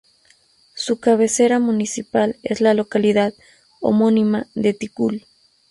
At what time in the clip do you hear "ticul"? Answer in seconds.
4.73-5.27